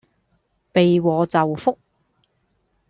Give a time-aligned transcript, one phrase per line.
[0.71, 1.77] 避禍就福